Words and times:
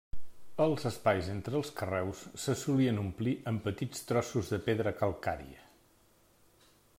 Els 0.63 0.85
espais 0.89 1.27
entre 1.33 1.57
els 1.59 1.69
carreus 1.81 2.23
se 2.45 2.55
solien 2.61 3.01
omplir 3.03 3.35
amb 3.53 3.63
petits 3.67 4.03
trossos 4.13 4.51
de 4.55 4.61
pedra 4.71 4.95
calcària. 5.03 5.71